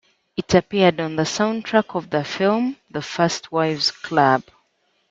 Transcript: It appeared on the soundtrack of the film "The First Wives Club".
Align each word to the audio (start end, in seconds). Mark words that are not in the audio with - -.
It 0.35 0.55
appeared 0.55 0.99
on 0.99 1.15
the 1.15 1.25
soundtrack 1.27 1.95
of 1.95 2.09
the 2.09 2.23
film 2.23 2.75
"The 2.89 3.03
First 3.03 3.51
Wives 3.51 3.91
Club". 3.91 4.43